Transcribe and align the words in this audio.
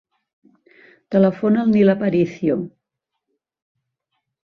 Telefona 1.15 1.61
al 1.63 1.69
Nil 1.75 1.93
Aparicio. 1.93 2.57